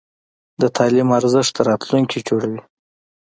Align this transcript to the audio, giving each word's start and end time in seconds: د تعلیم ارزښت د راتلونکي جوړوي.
د 0.61 0.63
تعلیم 0.77 1.09
ارزښت 1.19 1.53
د 1.57 1.65
راتلونکي 1.69 2.19
جوړوي. 2.27 2.61